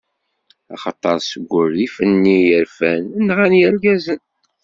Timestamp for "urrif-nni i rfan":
1.59-3.03